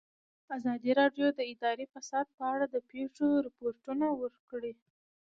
[0.57, 4.73] ازادي راډیو د اداري فساد په اړه د پېښو رپوټونه ورکړي.